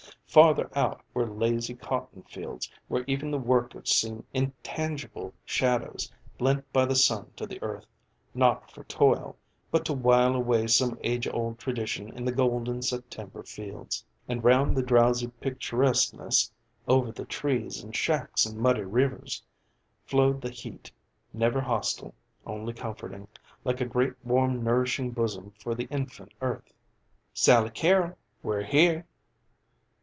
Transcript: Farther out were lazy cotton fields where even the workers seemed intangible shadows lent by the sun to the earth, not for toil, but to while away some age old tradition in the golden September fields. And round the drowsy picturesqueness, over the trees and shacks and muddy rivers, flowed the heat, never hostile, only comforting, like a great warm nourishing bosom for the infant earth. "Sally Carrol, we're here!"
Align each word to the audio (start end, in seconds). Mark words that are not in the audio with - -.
Farther 0.27 0.69
out 0.77 1.01
were 1.13 1.27
lazy 1.27 1.75
cotton 1.75 2.21
fields 2.23 2.71
where 2.87 3.03
even 3.05 3.31
the 3.31 3.37
workers 3.37 3.91
seemed 3.91 4.23
intangible 4.33 5.33
shadows 5.43 6.09
lent 6.39 6.71
by 6.71 6.85
the 6.85 6.95
sun 6.95 7.31
to 7.35 7.45
the 7.45 7.61
earth, 7.61 7.85
not 8.33 8.71
for 8.71 8.85
toil, 8.85 9.35
but 9.71 9.83
to 9.83 9.91
while 9.93 10.33
away 10.33 10.67
some 10.67 10.97
age 11.03 11.27
old 11.27 11.59
tradition 11.59 12.15
in 12.15 12.23
the 12.23 12.31
golden 12.31 12.81
September 12.81 13.43
fields. 13.43 14.05
And 14.25 14.41
round 14.41 14.77
the 14.77 14.83
drowsy 14.83 15.27
picturesqueness, 15.27 16.49
over 16.87 17.11
the 17.11 17.25
trees 17.25 17.81
and 17.83 17.93
shacks 17.93 18.45
and 18.45 18.57
muddy 18.57 18.83
rivers, 18.85 19.43
flowed 20.05 20.39
the 20.39 20.49
heat, 20.49 20.89
never 21.33 21.59
hostile, 21.59 22.13
only 22.47 22.71
comforting, 22.71 23.27
like 23.65 23.81
a 23.81 23.85
great 23.85 24.13
warm 24.23 24.63
nourishing 24.63 25.11
bosom 25.11 25.51
for 25.59 25.75
the 25.75 25.89
infant 25.91 26.31
earth. 26.39 26.71
"Sally 27.33 27.71
Carrol, 27.71 28.17
we're 28.41 28.63
here!" 28.63 29.05